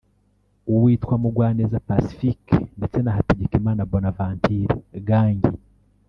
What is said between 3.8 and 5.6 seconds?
Bonaventure Gangi